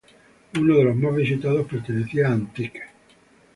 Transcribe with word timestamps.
Uno 0.55 0.77
de 0.79 0.83
los 0.83 0.95
más 0.95 1.15
visitados 1.15 1.67
pertenecía 1.67 2.27
a 2.27 2.31
Antic. 2.31 2.81